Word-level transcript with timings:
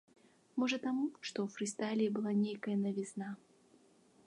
Можа 0.61 0.77
таму, 0.85 1.03
што 1.27 1.37
ў 1.45 1.57
фрыстайле 1.57 2.07
была 2.17 2.33
нейкая 2.43 2.77
навізна. 2.87 3.29